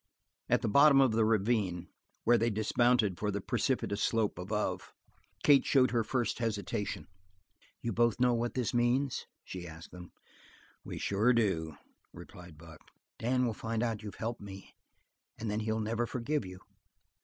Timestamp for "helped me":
14.15-14.73